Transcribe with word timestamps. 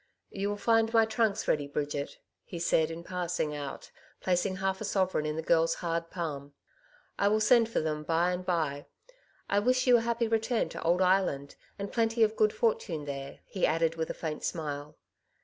"You 0.31 0.49
will 0.49 0.57
find 0.57 0.91
my 0.91 1.05
trunks 1.05 1.47
ready, 1.47 1.67
Bridget/' 1.67 2.17
he 2.43 2.57
said 2.57 2.89
in 2.89 3.03
passing 3.03 3.53
out, 3.55 3.91
placing 4.19 4.55
half 4.55 4.81
a 4.81 4.83
sovereign 4.83 5.27
in 5.27 5.35
the 5.35 5.43
girFs 5.43 5.75
hard 5.75 6.09
palm. 6.09 6.47
*'^ 6.49 6.51
I 7.19 7.27
will 7.27 7.39
send 7.39 7.69
for 7.69 7.81
them 7.81 8.01
by 8.01 8.31
and 8.31 8.43
by. 8.43 8.87
I 9.47 9.59
wish 9.59 9.85
you 9.85 9.97
a 9.97 10.01
happy 10.01 10.27
return 10.27 10.69
to 10.69 10.81
old 10.81 11.03
Ireland, 11.03 11.55
and 11.77 11.93
plenty 11.93 12.23
of 12.23 12.35
good 12.35 12.51
fortune 12.51 13.05
there,'^ 13.05 13.41
he 13.45 13.63
added 13.67 13.93
with 13.95 14.09
a 14.09 14.15
faint 14.15 14.43
smile. 14.43 14.97